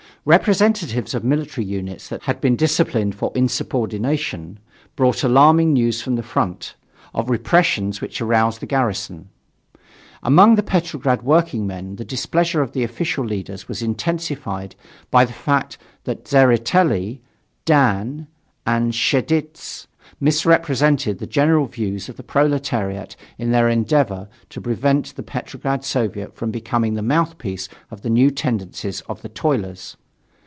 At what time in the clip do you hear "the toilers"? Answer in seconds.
29.23-29.97